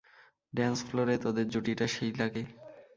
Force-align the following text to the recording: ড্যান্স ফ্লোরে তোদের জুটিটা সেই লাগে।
ড্যান্স 0.53 0.79
ফ্লোরে 0.87 1.15
তোদের 1.17 1.45
জুটিটা 1.49 1.85
সেই 1.87 2.11
লাগে। 2.13 2.43